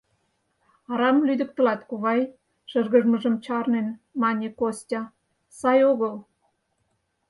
—Арам 0.91 1.17
лӱдыктылат, 1.27 1.81
кувай,— 1.89 2.21
шыргыжмыжым 2.69 3.35
чарнен, 3.45 3.87
мане 4.21 4.49
Костя,— 4.59 5.01
Сай 5.59 5.79
огыл. 5.91 6.13